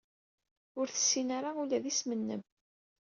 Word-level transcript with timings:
Ur 0.79 0.87
tessin 0.89 1.29
ara 1.37 1.49
ula 1.61 1.77
d 1.83 1.85
isem-nnem. 1.91 2.43